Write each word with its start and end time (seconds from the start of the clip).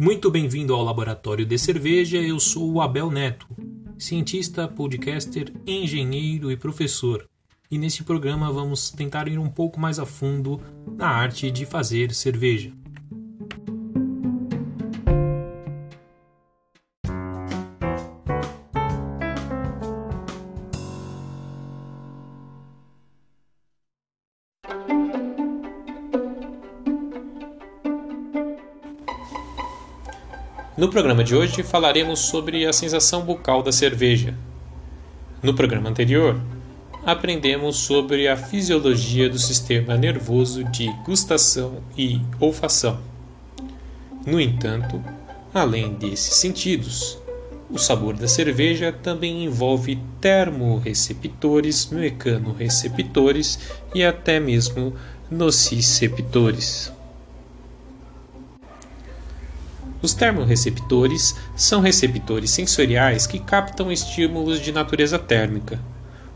Muito 0.00 0.30
bem-vindo 0.30 0.72
ao 0.72 0.82
Laboratório 0.82 1.44
de 1.44 1.58
Cerveja. 1.58 2.16
Eu 2.16 2.40
sou 2.40 2.72
o 2.72 2.80
Abel 2.80 3.10
Neto, 3.10 3.46
cientista, 3.98 4.66
podcaster, 4.66 5.52
engenheiro 5.66 6.50
e 6.50 6.56
professor. 6.56 7.28
E 7.70 7.76
nesse 7.76 8.02
programa 8.02 8.50
vamos 8.50 8.88
tentar 8.88 9.28
ir 9.28 9.38
um 9.38 9.50
pouco 9.50 9.78
mais 9.78 9.98
a 9.98 10.06
fundo 10.06 10.58
na 10.96 11.06
arte 11.06 11.50
de 11.50 11.66
fazer 11.66 12.14
cerveja. 12.14 12.72
No 30.80 30.88
programa 30.88 31.22
de 31.22 31.36
hoje 31.36 31.62
falaremos 31.62 32.20
sobre 32.20 32.64
a 32.64 32.72
sensação 32.72 33.20
bucal 33.20 33.62
da 33.62 33.70
cerveja. 33.70 34.34
No 35.42 35.52
programa 35.52 35.90
anterior, 35.90 36.40
aprendemos 37.04 37.76
sobre 37.76 38.26
a 38.26 38.34
fisiologia 38.34 39.28
do 39.28 39.38
sistema 39.38 39.98
nervoso 39.98 40.64
de 40.64 40.90
gustação 41.04 41.82
e 41.98 42.18
olfação. 42.40 42.98
No 44.24 44.40
entanto, 44.40 45.04
além 45.52 45.92
desses 45.92 46.36
sentidos, 46.36 47.18
o 47.68 47.76
sabor 47.76 48.16
da 48.16 48.26
cerveja 48.26 48.90
também 48.90 49.44
envolve 49.44 49.98
termorreceptores, 50.18 51.90
mecanorreceptores 51.90 53.58
e 53.94 54.02
até 54.02 54.40
mesmo 54.40 54.94
nociceptores. 55.30 56.90
Os 60.02 60.14
termorreceptores 60.14 61.36
são 61.54 61.80
receptores 61.80 62.50
sensoriais 62.50 63.26
que 63.26 63.38
captam 63.38 63.92
estímulos 63.92 64.60
de 64.60 64.72
natureza 64.72 65.18
térmica. 65.18 65.78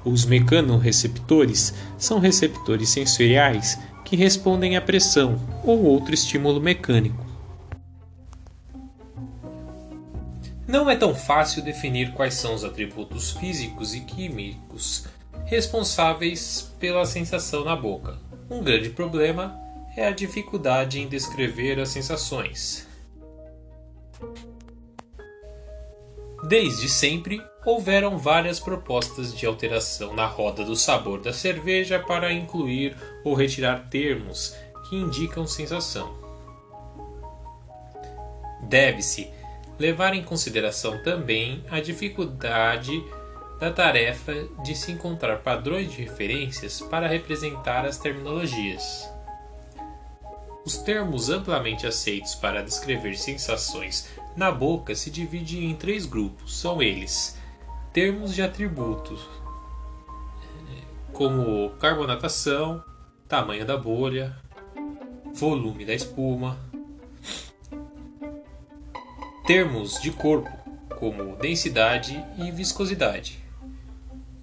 Os 0.04 0.26
mecanorreceptores 0.26 1.72
são 1.96 2.18
receptores 2.18 2.90
sensoriais 2.90 3.78
que 4.04 4.16
respondem 4.16 4.76
à 4.76 4.82
pressão 4.82 5.40
ou 5.64 5.82
outro 5.82 6.12
estímulo 6.12 6.60
mecânico. 6.60 7.24
Não 10.68 10.90
é 10.90 10.96
tão 10.96 11.14
fácil 11.14 11.62
definir 11.62 12.12
quais 12.12 12.34
são 12.34 12.54
os 12.54 12.64
atributos 12.64 13.32
físicos 13.32 13.94
e 13.94 14.00
químicos 14.00 15.06
responsáveis 15.46 16.72
pela 16.78 17.06
sensação 17.06 17.64
na 17.64 17.76
boca. 17.76 18.18
Um 18.50 18.62
grande 18.62 18.90
problema 18.90 19.58
é 19.96 20.06
a 20.06 20.10
dificuldade 20.10 21.00
em 21.00 21.08
descrever 21.08 21.78
as 21.78 21.90
sensações. 21.90 22.86
Desde 26.46 26.88
sempre, 26.88 27.42
houveram 27.64 28.18
várias 28.18 28.60
propostas 28.60 29.34
de 29.34 29.46
alteração 29.46 30.14
na 30.14 30.26
roda 30.26 30.62
do 30.62 30.76
sabor 30.76 31.20
da 31.20 31.32
cerveja 31.32 31.98
para 31.98 32.32
incluir 32.32 32.94
ou 33.24 33.34
retirar 33.34 33.88
termos 33.88 34.54
que 34.88 34.96
indicam 34.96 35.46
sensação. 35.46 36.14
Deve-se 38.62 39.30
levar 39.78 40.14
em 40.14 40.22
consideração 40.22 41.02
também 41.02 41.64
a 41.70 41.80
dificuldade 41.80 43.02
da 43.58 43.70
tarefa 43.70 44.34
de 44.62 44.74
se 44.74 44.92
encontrar 44.92 45.38
padrões 45.38 45.90
de 45.90 46.02
referências 46.02 46.80
para 46.80 47.08
representar 47.08 47.86
as 47.86 47.96
terminologias. 47.96 49.13
Os 50.64 50.78
termos 50.78 51.28
amplamente 51.28 51.86
aceitos 51.86 52.34
para 52.34 52.62
descrever 52.62 53.16
sensações 53.16 54.08
na 54.34 54.50
boca 54.50 54.94
se 54.94 55.10
dividem 55.10 55.70
em 55.70 55.74
três 55.74 56.06
grupos. 56.06 56.58
São 56.58 56.82
eles: 56.82 57.38
termos 57.92 58.34
de 58.34 58.42
atributos, 58.42 59.20
como 61.12 61.70
carbonatação, 61.78 62.82
tamanho 63.28 63.66
da 63.66 63.76
bolha, 63.76 64.34
volume 65.34 65.84
da 65.84 65.92
espuma, 65.92 66.58
termos 69.46 70.00
de 70.00 70.10
corpo, 70.10 70.50
como 70.98 71.36
densidade 71.36 72.24
e 72.38 72.50
viscosidade, 72.50 73.38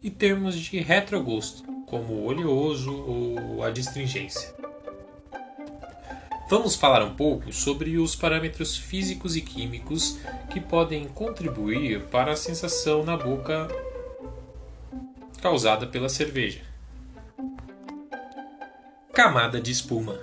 e 0.03 0.11
termos 0.11 0.55
de 0.55 0.79
retrogosto, 0.79 1.63
como 1.87 2.23
oleoso 2.25 2.93
ou 2.93 3.63
adstringência. 3.63 4.60
Vamos 6.51 6.75
falar 6.75 7.01
um 7.01 7.15
pouco 7.15 7.53
sobre 7.53 7.97
os 7.97 8.13
parâmetros 8.13 8.75
físicos 8.75 9.37
e 9.37 9.41
químicos 9.41 10.19
que 10.49 10.59
podem 10.59 11.07
contribuir 11.07 12.07
para 12.07 12.33
a 12.33 12.35
sensação 12.35 13.05
na 13.05 13.15
boca 13.15 13.69
causada 15.41 15.87
pela 15.87 16.09
cerveja. 16.09 16.59
Camada 19.13 19.61
de 19.61 19.71
espuma. 19.71 20.19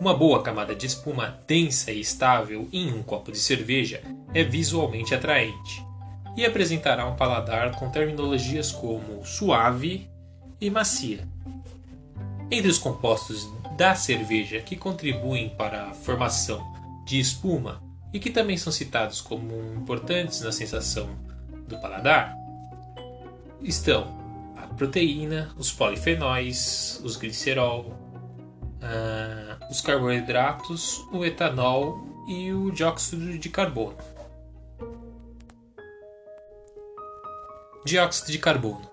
Uma 0.00 0.12
boa 0.12 0.42
camada 0.42 0.74
de 0.74 0.86
espuma 0.86 1.38
densa 1.46 1.92
e 1.92 2.00
estável 2.00 2.68
em 2.72 2.92
um 2.92 3.00
copo 3.00 3.30
de 3.30 3.38
cerveja 3.38 4.02
é 4.34 4.42
visualmente 4.42 5.14
atraente 5.14 5.86
e 6.36 6.44
apresentará 6.44 7.06
um 7.06 7.14
paladar 7.14 7.78
com 7.78 7.88
terminologias 7.88 8.72
como 8.72 9.24
suave 9.24 10.10
e 10.60 10.68
macia. 10.68 11.28
Entre 12.50 12.68
os 12.68 12.78
compostos 12.78 13.48
da 13.80 13.94
cerveja 13.94 14.60
que 14.60 14.76
contribuem 14.76 15.48
para 15.48 15.84
a 15.84 15.94
formação 15.94 16.70
de 17.06 17.18
espuma 17.18 17.82
e 18.12 18.20
que 18.20 18.28
também 18.28 18.54
são 18.58 18.70
citados 18.70 19.22
como 19.22 19.54
importantes 19.74 20.42
na 20.42 20.52
sensação 20.52 21.08
do 21.66 21.78
paladar, 21.78 22.36
estão 23.62 24.52
a 24.54 24.66
proteína, 24.66 25.50
os 25.56 25.72
polifenóis, 25.72 27.00
os 27.02 27.16
glicerol, 27.16 27.96
uh, 28.82 29.70
os 29.70 29.80
carboidratos, 29.80 30.98
o 31.10 31.24
etanol 31.24 32.06
e 32.28 32.52
o 32.52 32.70
dióxido 32.70 33.38
de 33.38 33.48
carbono. 33.48 33.96
Dióxido 37.86 38.30
de 38.30 38.38
carbono. 38.38 38.90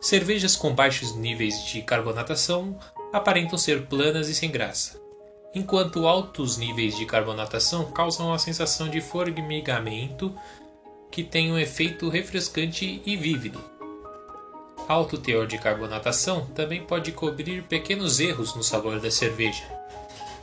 Cervejas 0.00 0.54
com 0.54 0.72
baixos 0.72 1.16
níveis 1.16 1.64
de 1.64 1.82
carbonatação 1.82 2.78
aparentam 3.14 3.56
ser 3.56 3.86
planas 3.86 4.28
e 4.28 4.34
sem 4.34 4.50
graça, 4.50 5.00
enquanto 5.54 6.08
altos 6.08 6.56
níveis 6.56 6.96
de 6.96 7.06
carbonatação 7.06 7.92
causam 7.92 8.34
a 8.34 8.38
sensação 8.40 8.88
de 8.88 9.00
formigamento 9.00 10.34
que 11.12 11.22
tem 11.22 11.52
um 11.52 11.56
efeito 11.56 12.08
refrescante 12.08 13.00
e 13.06 13.16
vívido. 13.16 13.60
Alto 14.88 15.16
teor 15.16 15.46
de 15.46 15.56
carbonatação 15.58 16.46
também 16.56 16.82
pode 16.82 17.12
cobrir 17.12 17.62
pequenos 17.62 18.18
erros 18.18 18.52
no 18.56 18.64
sabor 18.64 18.98
da 18.98 19.12
cerveja. 19.12 19.62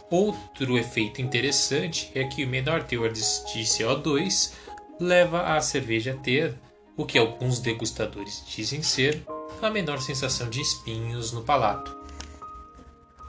Outro 0.09 0.77
efeito 0.77 1.21
interessante 1.21 2.09
é 2.15 2.23
que 2.23 2.45
o 2.45 2.47
menor 2.47 2.83
teor 2.83 3.11
de 3.11 3.19
CO2 3.19 4.53
leva 4.97 5.57
a 5.57 5.59
cerveja 5.59 6.13
a 6.13 6.17
ter, 6.17 6.57
o 6.95 7.05
que 7.05 7.19
alguns 7.19 7.59
degustadores 7.59 8.45
dizem 8.47 8.81
ser, 8.81 9.25
a 9.61 9.69
menor 9.69 9.99
sensação 9.99 10.49
de 10.49 10.61
espinhos 10.61 11.33
no 11.33 11.41
palato. 11.41 12.00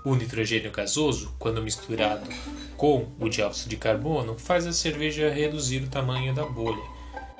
O 0.04 0.16
nitrogênio 0.16 0.72
gasoso, 0.72 1.32
quando 1.38 1.62
misturado 1.62 2.28
com 2.76 3.06
o 3.20 3.28
dióxido 3.28 3.70
de 3.70 3.76
carbono, 3.76 4.36
faz 4.36 4.66
a 4.66 4.72
cerveja 4.72 5.30
reduzir 5.30 5.84
o 5.84 5.88
tamanho 5.88 6.34
da 6.34 6.44
bolha 6.44 6.82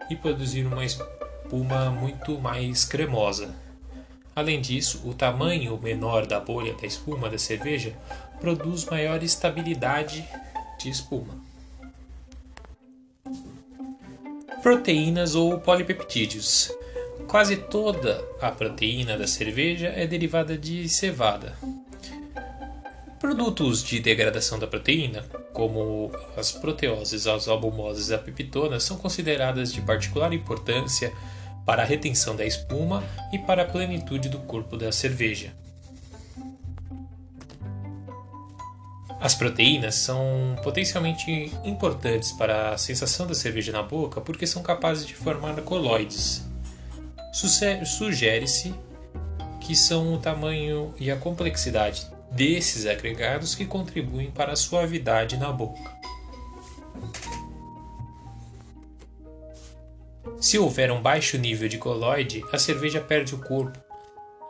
e 0.09 0.15
produzir 0.15 0.65
uma 0.65 0.85
espuma 0.85 1.91
muito 1.91 2.39
mais 2.39 2.85
cremosa. 2.85 3.53
Além 4.35 4.61
disso, 4.61 5.03
o 5.05 5.13
tamanho 5.13 5.79
menor 5.83 6.25
da 6.27 6.39
bolha 6.39 6.75
da 6.75 6.87
espuma 6.87 7.29
da 7.29 7.37
cerveja 7.37 7.95
produz 8.41 8.85
maior 8.87 9.23
estabilidade 9.23 10.25
de 10.79 10.89
espuma. 10.89 11.35
Proteínas 14.63 15.35
ou 15.35 15.59
polipeptídeos. 15.59 16.73
Quase 17.27 17.57
toda 17.57 18.25
a 18.41 18.51
proteína 18.51 19.19
da 19.19 19.27
cerveja 19.27 19.89
é 19.89 20.07
derivada 20.07 20.57
de 20.57 20.89
cevada, 20.89 21.57
Produtos 23.23 23.85
de 23.85 24.01
degradação 24.01 24.59
da 24.59 24.67
proteína, 24.67 25.25
como 25.53 26.11
as 26.37 26.51
proteoses, 26.51 27.29
as 27.29 27.47
albumoses 27.47 28.09
e 28.09 28.15
a 28.15 28.19
peptona, 28.19 28.81
são 28.81 28.97
consideradas 28.97 29.73
de 29.73 29.81
particular 29.81 30.33
importância 30.33 31.13
para 31.65 31.83
a 31.83 31.85
retenção 31.85 32.35
da 32.35 32.45
espuma 32.45 33.01
e 33.33 33.39
para 33.39 33.63
a 33.63 33.65
plenitude 33.65 34.29
do 34.29 34.41
corpo 34.41 34.77
da 34.77 34.91
cerveja. 34.91 35.55
As 39.21 39.37
proteínas 39.37 39.95
são 39.95 40.57
potencialmente 40.65 41.53
importantes 41.65 42.33
para 42.33 42.71
a 42.71 42.77
sensação 42.77 43.25
da 43.25 43.37
cerveja 43.37 43.71
na 43.71 43.85
boca 43.85 44.21
porque 44.21 44.49
são 44.49 44.65
capazes 44.65 45.07
de 45.07 45.15
formar 45.15 45.55
coloides. 45.63 46.45
Sugere-se 47.33 48.75
que 49.61 49.77
são 49.77 50.13
o 50.13 50.19
tamanho 50.19 50.93
e 50.99 51.09
a 51.09 51.17
complexidade 51.17 52.11
desses 52.35 52.87
agregados 52.87 53.55
que 53.55 53.67
contribuem 53.67 54.31
para 54.31 54.53
a 54.53 54.57
suavidade 54.57 55.37
na 55.37 55.53
boca. 55.53 56.01
Se 60.41 60.59
houver 60.59 60.91
um 60.91 61.01
baixo 61.01 61.39
nível 61.39 61.69
de 61.69 61.79
coloide, 61.79 62.43
a 62.53 62.59
cerveja 62.59 63.01
perde 63.01 63.35
o 63.35 63.39
corpo 63.39 63.79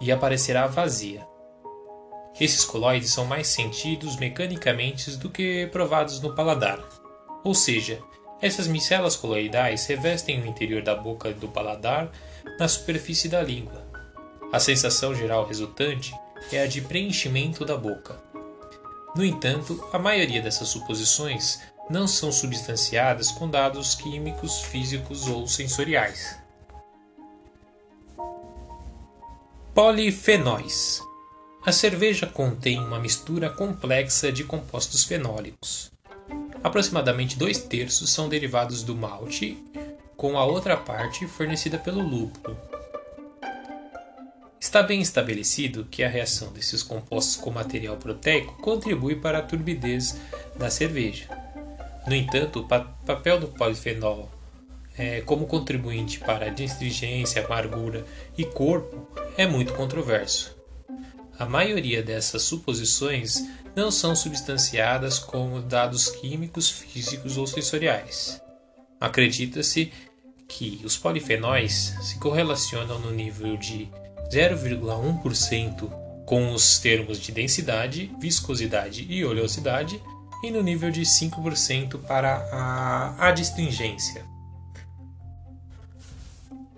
e 0.00 0.11
aparecerá 0.11 0.67
vazia. 0.67 1.26
Esses 2.40 2.64
coloides 2.64 3.11
são 3.11 3.26
mais 3.26 3.49
sentidos 3.49 4.17
mecanicamente 4.17 5.11
do 5.19 5.29
que 5.29 5.67
provados 5.67 6.20
no 6.20 6.34
paladar. 6.34 6.81
Ou 7.44 7.55
seja, 7.55 8.00
essas 8.40 8.67
micelas 8.67 9.17
coloidais 9.17 9.87
revestem 9.87 10.40
o 10.40 10.46
interior 10.46 10.82
da 10.82 10.94
boca 10.94 11.32
do 11.32 11.46
paladar 11.49 12.11
na 12.58 12.67
superfície 12.67 13.29
da 13.29 13.43
língua. 13.43 13.87
A 14.52 14.58
sensação 14.58 15.14
geral 15.14 15.46
resultante 15.46 16.12
é 16.50 16.62
a 16.62 16.67
de 16.67 16.81
preenchimento 16.81 17.65
da 17.65 17.77
boca. 17.77 18.21
No 19.15 19.25
entanto, 19.25 19.87
a 19.93 19.99
maioria 19.99 20.41
dessas 20.41 20.69
suposições 20.69 21.61
não 21.91 22.09
são 22.09 22.33
substanciadas 22.33 23.31
com 23.31 23.49
dados 23.49 23.94
químicos, 23.94 24.62
físicos 24.62 25.29
ou 25.29 25.47
sensoriais. 25.47 26.39
Polifenóis 29.75 31.00
a 31.65 31.71
cerveja 31.71 32.27
contém 32.27 32.81
uma 32.81 32.99
mistura 32.99 33.49
complexa 33.49 34.33
de 34.33 34.43
compostos 34.43 35.05
fenólicos. 35.05 35.93
Aproximadamente 36.61 37.39
dois 37.39 37.59
terços 37.59 38.11
são 38.11 38.29
derivados 38.29 38.83
do 38.83 38.97
malte, 38.97 39.62
com 40.17 40.37
a 40.37 40.44
outra 40.44 40.77
parte 40.77 41.25
fornecida 41.29 41.79
pelo 41.79 42.03
lúpulo. 42.03 42.56
Está 44.72 44.82
bem 44.82 45.02
estabelecido 45.02 45.86
que 45.90 46.02
a 46.02 46.08
reação 46.08 46.50
desses 46.50 46.82
compostos 46.82 47.36
com 47.36 47.50
material 47.50 47.98
proteico 47.98 48.54
contribui 48.54 49.14
para 49.14 49.36
a 49.36 49.42
turbidez 49.42 50.19
da 50.56 50.70
cerveja. 50.70 51.28
No 52.06 52.14
entanto, 52.14 52.60
o 52.60 52.66
papel 53.04 53.38
do 53.38 53.48
polifenol 53.48 54.30
é, 54.96 55.20
como 55.20 55.46
contribuinte 55.46 56.20
para 56.20 56.46
a 56.46 56.64
astringência, 56.64 57.44
amargura 57.44 58.06
e 58.38 58.46
corpo 58.46 59.06
é 59.36 59.46
muito 59.46 59.74
controverso. 59.74 60.56
A 61.38 61.44
maioria 61.44 62.02
dessas 62.02 62.40
suposições 62.40 63.46
não 63.76 63.90
são 63.90 64.16
substanciadas 64.16 65.19
como 65.19 65.60
dados 65.60 66.08
químicos, 66.08 66.70
físicos 66.70 67.36
ou 67.36 67.46
sensoriais. 67.46 68.40
Acredita-se 68.98 69.92
que 70.48 70.80
os 70.82 70.96
polifenóis 70.96 71.94
se 72.00 72.19
correlacionam 72.19 72.98
no 73.00 73.10
nível 73.10 73.58
de 73.58 73.86
0,1% 74.32 75.90
com 76.25 76.52
os 76.52 76.79
termos 76.79 77.19
de 77.19 77.32
densidade, 77.32 78.11
viscosidade 78.19 79.06
e 79.08 79.25
oleosidade 79.25 80.00
e 80.43 80.50
no 80.50 80.62
nível 80.62 80.90
de 80.90 81.02
5% 81.02 81.99
para 81.99 82.37
a 82.50 83.29
adstringência. 83.29 84.25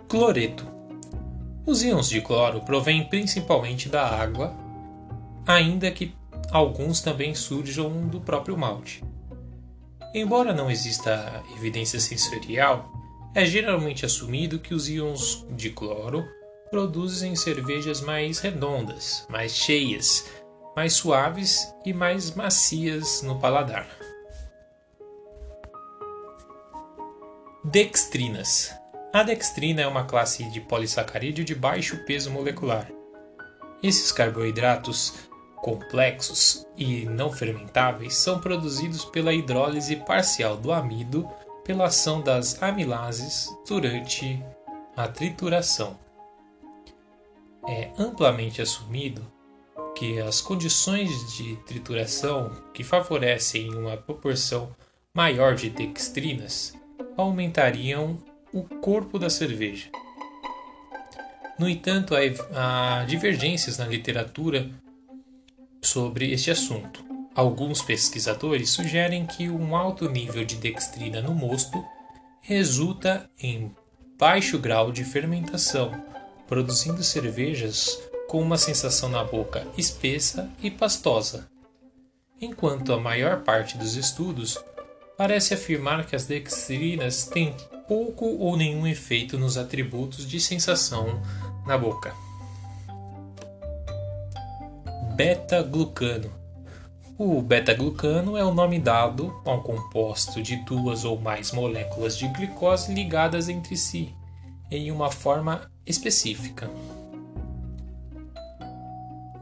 Cloreto 0.09 0.75
os 1.67 1.83
íons 1.83 2.11
de 2.11 2.21
cloro 2.21 2.61
provêm 2.61 3.05
principalmente 3.05 3.89
da 3.89 4.07
água, 4.07 4.55
ainda 5.47 5.91
que 5.91 6.15
alguns 6.51 7.01
também 7.01 7.35
surjam 7.35 8.07
do 8.07 8.21
próprio 8.21 8.57
malte. 8.57 9.03
Embora 10.15 10.53
não 10.53 10.71
exista 10.71 11.43
evidência 11.57 11.99
sensorial, 11.99 12.93
é 13.35 13.47
geralmente 13.47 14.05
assumido 14.05 14.59
que 14.59 14.75
os 14.75 14.91
íons 14.91 15.47
de 15.57 15.71
cloro 15.71 16.23
produzem 16.71 17.37
cervejas 17.37 18.01
mais 18.01 18.39
redondas, 18.39 19.27
mais 19.29 19.55
cheias, 19.55 20.25
mais 20.75 20.93
suaves 20.95 21.73
e 21.85 21.93
mais 21.93 22.35
macias 22.35 23.23
no 23.23 23.39
paladar. 23.39 23.89
Dextrinas 27.65 28.75
a 29.15 29.23
dextrina 29.23 29.81
é 29.81 29.87
uma 29.87 30.03
classe 30.03 30.43
de 30.51 30.61
polissacarídeo 30.61 31.45
de 31.45 31.55
baixo 31.55 32.05
peso 32.05 32.33
molecular. 32.33 32.91
Esses 33.81 34.11
carboidratos 34.11 35.15
complexos 35.59 36.67
e 36.77 37.05
não 37.07 37.33
fermentáveis 37.33 38.17
são 38.17 38.41
produzidos 38.41 39.05
pela 39.05 39.33
hidrólise 39.33 39.95
parcial 39.95 40.57
do 40.57 40.73
amido 40.73 41.31
pela 41.65 41.85
ação 41.85 42.21
das 42.21 42.61
amilases 42.61 43.49
durante 43.69 44.45
a 44.97 45.07
trituração. 45.07 45.97
É 47.67 47.91
amplamente 47.99 48.61
assumido 48.61 49.25
que 49.95 50.21
as 50.21 50.41
condições 50.41 51.35
de 51.35 51.57
trituração 51.65 52.51
que 52.73 52.83
favorecem 52.83 53.75
uma 53.75 53.97
proporção 53.97 54.75
maior 55.15 55.55
de 55.55 55.71
dextrinas 55.71 56.75
aumentariam 57.17 58.19
o 58.53 58.63
corpo 58.63 59.19
da 59.19 59.31
cerveja. 59.31 59.89
No 61.59 61.69
entanto, 61.69 62.15
há 62.53 63.05
divergências 63.07 63.79
na 63.79 63.87
literatura 63.87 64.69
sobre 65.81 66.33
este 66.33 66.51
assunto. 66.51 67.05
Alguns 67.35 67.83
pesquisadores 67.83 68.71
sugerem 68.71 69.27
que 69.27 69.49
um 69.49 69.77
alto 69.77 70.09
nível 70.09 70.45
de 70.45 70.57
dextrina 70.57 71.21
no 71.21 71.35
mosto 71.35 71.85
resulta 72.41 73.31
em 73.39 73.75
baixo 74.19 74.59
grau 74.59 74.93
de 74.93 75.05
fermentação, 75.05 75.93
produzindo 76.55 77.03
cervejas 77.03 78.01
com 78.29 78.41
uma 78.41 78.57
sensação 78.57 79.09
na 79.09 79.25
boca 79.25 79.67
espessa 79.77 80.49
e 80.63 80.71
pastosa, 80.71 81.49
enquanto 82.41 82.93
a 82.93 83.01
maior 83.01 83.43
parte 83.43 83.77
dos 83.77 83.97
estudos 83.97 84.57
parece 85.19 85.53
afirmar 85.53 86.07
que 86.07 86.15
as 86.15 86.27
dextrinas 86.27 87.25
têm 87.25 87.57
pouco 87.89 88.27
ou 88.39 88.57
nenhum 88.57 88.87
efeito 88.87 89.37
nos 89.37 89.59
atributos 89.59 90.29
de 90.29 90.39
sensação 90.39 91.21
na 91.67 91.77
boca. 91.77 92.15
Beta-glucano. 95.17 96.31
O 97.19 97.43
beta-glucano 97.43 98.37
é 98.37 98.45
o 98.45 98.55
nome 98.55 98.79
dado 98.79 99.43
a 99.45 99.51
um 99.51 99.61
composto 99.61 100.41
de 100.41 100.55
duas 100.59 101.05
ou 101.05 101.19
mais 101.19 101.51
moléculas 101.51 102.17
de 102.17 102.29
glicose 102.29 102.95
ligadas 102.95 103.49
entre 103.49 103.77
si 103.77 104.15
em 104.71 104.91
uma 104.91 105.11
forma 105.11 105.71
específica. 105.87 106.71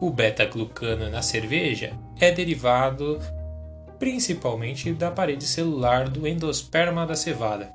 O 0.00 0.10
beta-glucano 0.10 1.08
na 1.08 1.22
cerveja 1.22 1.96
é 2.20 2.32
derivado 2.32 3.20
principalmente 3.98 4.92
da 4.92 5.12
parede 5.12 5.46
celular 5.46 6.08
do 6.08 6.26
endosperma 6.26 7.06
da 7.06 7.14
cevada 7.14 7.72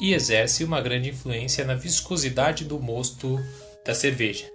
e 0.00 0.14
exerce 0.14 0.64
uma 0.64 0.80
grande 0.80 1.10
influência 1.10 1.62
na 1.62 1.74
viscosidade 1.74 2.64
do 2.64 2.80
mosto 2.80 3.38
da 3.84 3.94
cerveja. 3.94 4.50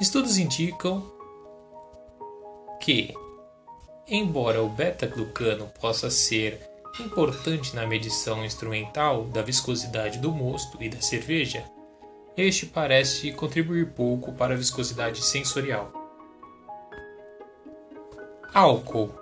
Estudos 0.00 0.38
indicam 0.38 1.12
que, 2.80 3.14
embora 4.08 4.62
o 4.62 4.68
beta-glucano 4.70 5.66
possa 5.78 6.10
ser 6.10 6.58
importante 7.00 7.74
na 7.74 7.86
medição 7.86 8.44
instrumental 8.44 9.24
da 9.24 9.42
viscosidade 9.42 10.18
do 10.18 10.30
mosto 10.30 10.76
e 10.82 10.88
da 10.88 11.00
cerveja, 11.00 11.64
este 12.36 12.66
parece 12.66 13.32
contribuir 13.32 13.92
pouco 13.92 14.32
para 14.32 14.54
a 14.54 14.56
viscosidade 14.56 15.22
sensorial. 15.22 15.92
Álcool. 18.52 19.14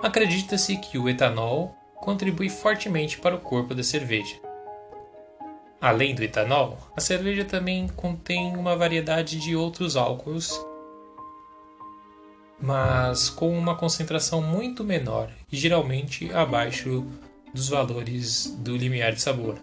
Acredita-se 0.00 0.76
que 0.76 0.98
o 0.98 1.08
etanol 1.08 1.74
contribui 1.96 2.48
fortemente 2.48 3.18
para 3.18 3.34
o 3.34 3.40
corpo 3.40 3.74
da 3.74 3.82
cerveja. 3.82 4.36
Além 5.80 6.14
do 6.14 6.22
etanol, 6.22 6.78
a 6.96 7.00
cerveja 7.00 7.44
também 7.44 7.88
contém 7.88 8.56
uma 8.56 8.76
variedade 8.76 9.38
de 9.38 9.56
outros 9.56 9.96
álcools, 9.96 10.64
mas 12.64 13.28
com 13.28 13.56
uma 13.56 13.74
concentração 13.74 14.40
muito 14.40 14.82
menor 14.82 15.30
e 15.52 15.56
geralmente 15.56 16.32
abaixo 16.32 17.04
dos 17.52 17.68
valores 17.68 18.56
do 18.60 18.74
limiar 18.74 19.12
de 19.12 19.20
sabor. 19.20 19.58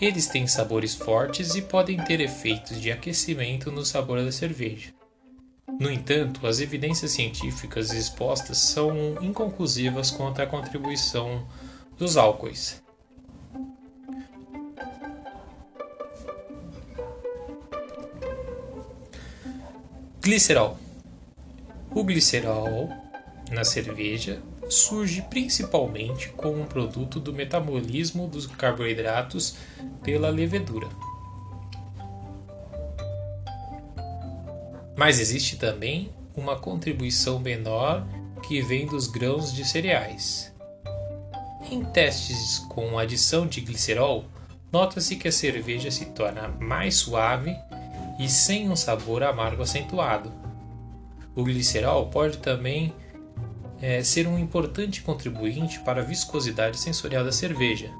Eles 0.00 0.28
têm 0.28 0.46
sabores 0.46 0.94
fortes 0.94 1.56
e 1.56 1.62
podem 1.62 1.96
ter 1.96 2.20
efeitos 2.20 2.80
de 2.80 2.92
aquecimento 2.92 3.70
no 3.72 3.84
sabor 3.84 4.22
da 4.24 4.30
cerveja. 4.30 4.92
No 5.80 5.90
entanto, 5.90 6.46
as 6.46 6.60
evidências 6.60 7.10
científicas 7.10 7.90
expostas 7.92 8.58
são 8.58 9.16
inconclusivas 9.20 10.12
quanto 10.12 10.40
à 10.40 10.46
contribuição 10.46 11.44
dos 11.98 12.16
álcoois. 12.16 12.80
Glicerol. 20.20 20.78
O 21.94 22.02
glicerol 22.02 22.88
na 23.50 23.64
cerveja 23.64 24.40
surge 24.70 25.20
principalmente 25.28 26.30
como 26.30 26.62
um 26.62 26.66
produto 26.66 27.20
do 27.20 27.34
metabolismo 27.34 28.26
dos 28.26 28.46
carboidratos 28.46 29.56
pela 30.02 30.30
levedura. 30.30 30.88
Mas 34.96 35.20
existe 35.20 35.56
também 35.56 36.10
uma 36.34 36.58
contribuição 36.58 37.38
menor 37.38 38.06
que 38.42 38.62
vem 38.62 38.86
dos 38.86 39.06
grãos 39.06 39.52
de 39.52 39.62
cereais. 39.62 40.50
Em 41.70 41.84
testes 41.84 42.58
com 42.70 42.98
adição 42.98 43.46
de 43.46 43.60
glicerol, 43.60 44.24
nota-se 44.72 45.16
que 45.16 45.28
a 45.28 45.32
cerveja 45.32 45.90
se 45.90 46.06
torna 46.06 46.48
mais 46.48 46.94
suave 46.94 47.54
e 48.18 48.30
sem 48.30 48.70
um 48.70 48.76
sabor 48.76 49.22
amargo 49.22 49.62
acentuado. 49.62 50.41
O 51.34 51.44
glicerol 51.44 52.06
pode 52.06 52.38
também 52.38 52.92
é, 53.80 54.02
ser 54.02 54.26
um 54.26 54.38
importante 54.38 55.02
contribuinte 55.02 55.80
para 55.80 56.02
a 56.02 56.04
viscosidade 56.04 56.78
sensorial 56.78 57.24
da 57.24 57.32
cerveja, 57.32 57.90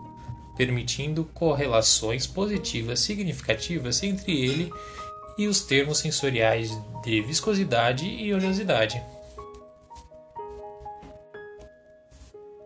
permitindo 0.57 1.25
correlações 1.35 2.27
positivas 2.27 3.01
significativas 3.01 4.03
entre 4.03 4.33
ele 4.33 4.73
e 5.37 5.47
os 5.47 5.63
termos 5.63 5.99
sensoriais 5.99 6.71
de 7.03 7.21
viscosidade 7.23 8.07
e 8.07 8.33
oleosidade. 8.33 9.03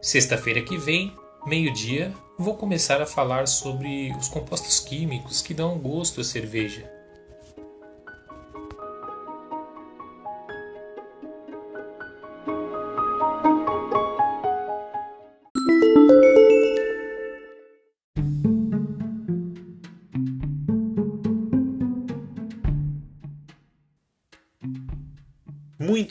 Sexta-feira 0.02 0.62
que 0.62 0.76
vem, 0.76 1.12
meio-dia, 1.46 2.12
vou 2.38 2.54
começar 2.54 3.00
a 3.00 3.06
falar 3.06 3.49
sobre 3.49 4.14
os 4.18 4.28
compostos 4.28 4.78
químicos 4.78 5.40
que 5.40 5.54
dão 5.54 5.78
gosto 5.78 6.20
à 6.20 6.25
cerveja. 6.25 6.96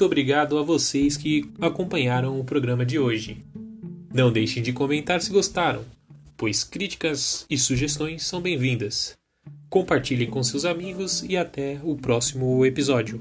Muito 0.06 0.12
obrigado 0.12 0.60
a 0.60 0.62
vocês 0.62 1.18
que 1.18 1.50
acompanharam 1.60 2.40
o 2.40 2.44
programa 2.44 2.86
de 2.86 3.00
hoje. 3.00 3.44
Não 4.14 4.32
deixem 4.32 4.62
de 4.62 4.72
comentar 4.72 5.20
se 5.20 5.32
gostaram, 5.32 5.84
pois 6.38 6.64
críticas 6.64 7.44
e 7.50 7.58
sugestões 7.58 8.24
são 8.24 8.40
bem-vindas. 8.40 9.18
Compartilhem 9.68 10.30
com 10.30 10.44
seus 10.44 10.64
amigos 10.64 11.26
e 11.28 11.36
até 11.36 11.80
o 11.84 11.96
próximo 11.96 12.64
episódio. 12.64 13.20